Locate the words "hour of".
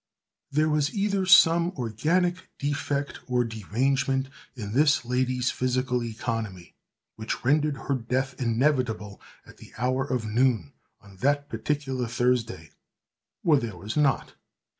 9.77-10.25